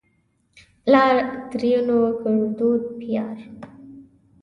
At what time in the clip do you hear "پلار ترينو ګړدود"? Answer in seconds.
0.83-2.83